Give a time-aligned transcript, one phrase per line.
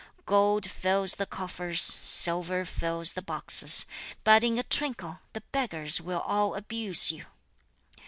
[0.25, 3.85] Gold fills the coffers, silver fills the boxes,
[4.23, 7.25] But in a twinkle, the beggars will all abuse you!